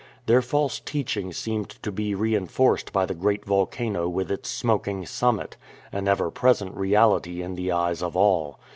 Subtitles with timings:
[0.25, 5.57] Their false teaching seemed to be reinforced by the great volcano with its smoking summit—
[5.91, 8.57] an ever present reality in the eyes of all.